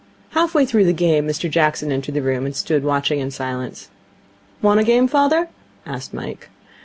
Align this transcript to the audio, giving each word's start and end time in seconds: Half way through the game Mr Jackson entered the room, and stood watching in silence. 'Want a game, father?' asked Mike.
Half 0.31 0.55
way 0.55 0.65
through 0.65 0.85
the 0.85 0.93
game 0.93 1.27
Mr 1.27 1.47
Jackson 1.47 1.91
entered 1.91 2.15
the 2.15 2.23
room, 2.23 2.47
and 2.47 2.55
stood 2.55 2.83
watching 2.83 3.19
in 3.19 3.29
silence. 3.29 3.89
'Want 4.59 4.79
a 4.79 4.83
game, 4.83 5.07
father?' 5.07 5.47
asked 5.85 6.11
Mike. 6.11 6.49